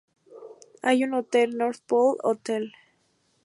Hay 0.81 1.03
un 1.03 1.13
hotel, 1.13 1.57
North 1.59 1.81
Pole 1.85 2.17
Hotel. 2.23 2.73